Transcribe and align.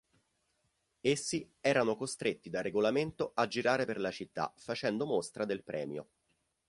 Essi 1.01 1.47
erano 1.59 1.95
costretti 1.95 2.49
da 2.49 2.61
regolamento 2.61 3.33
a 3.35 3.45
girare 3.45 3.85
per 3.85 3.99
la 3.99 4.09
città 4.09 4.51
facendo 4.57 5.05
mostra 5.05 5.45
del 5.45 5.61
"premio". 5.61 6.07